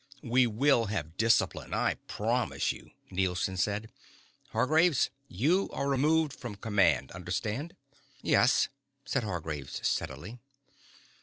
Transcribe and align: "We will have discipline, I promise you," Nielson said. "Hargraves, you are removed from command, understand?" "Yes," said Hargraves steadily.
"We 0.23 0.47
will 0.47 0.85
have 0.85 1.15
discipline, 1.15 1.75
I 1.75 1.93
promise 2.07 2.71
you," 2.71 2.89
Nielson 3.11 3.55
said. 3.55 3.91
"Hargraves, 4.49 5.11
you 5.27 5.69
are 5.73 5.87
removed 5.87 6.33
from 6.33 6.55
command, 6.55 7.11
understand?" 7.11 7.75
"Yes," 8.23 8.67
said 9.05 9.23
Hargraves 9.23 9.87
steadily. 9.87 10.39